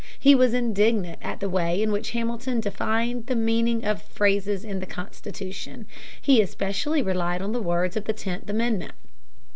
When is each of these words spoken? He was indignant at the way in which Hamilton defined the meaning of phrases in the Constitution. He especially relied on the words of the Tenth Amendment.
He 0.19 0.33
was 0.33 0.55
indignant 0.55 1.19
at 1.21 1.41
the 1.41 1.47
way 1.47 1.79
in 1.79 1.91
which 1.91 2.09
Hamilton 2.09 2.59
defined 2.59 3.27
the 3.27 3.35
meaning 3.35 3.85
of 3.85 4.01
phrases 4.01 4.65
in 4.65 4.79
the 4.79 4.87
Constitution. 4.87 5.85
He 6.19 6.41
especially 6.41 7.03
relied 7.03 7.43
on 7.43 7.51
the 7.51 7.61
words 7.61 7.95
of 7.95 8.05
the 8.05 8.13
Tenth 8.13 8.49
Amendment. 8.49 8.93